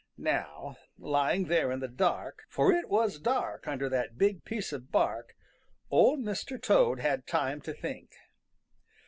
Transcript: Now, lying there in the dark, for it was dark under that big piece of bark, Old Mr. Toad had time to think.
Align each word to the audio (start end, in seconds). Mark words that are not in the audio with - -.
Now, 0.17 0.77
lying 0.97 1.45
there 1.45 1.71
in 1.71 1.79
the 1.79 1.87
dark, 1.87 2.39
for 2.49 2.71
it 2.71 2.89
was 2.89 3.19
dark 3.19 3.67
under 3.67 3.87
that 3.87 4.17
big 4.17 4.43
piece 4.43 4.73
of 4.73 4.91
bark, 4.91 5.35
Old 5.91 6.21
Mr. 6.21 6.59
Toad 6.59 6.99
had 6.99 7.27
time 7.27 7.61
to 7.61 7.71
think. 7.71 8.09